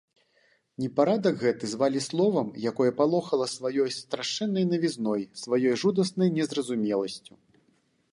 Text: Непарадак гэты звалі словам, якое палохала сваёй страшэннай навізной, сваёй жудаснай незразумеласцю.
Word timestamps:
Непарадак 0.83 1.35
гэты 1.41 1.67
звалі 1.73 1.99
словам, 2.05 2.47
якое 2.71 2.91
палохала 3.01 3.47
сваёй 3.55 3.89
страшэннай 3.97 4.65
навізной, 4.71 5.21
сваёй 5.43 5.75
жудаснай 5.83 6.29
незразумеласцю. 6.39 7.33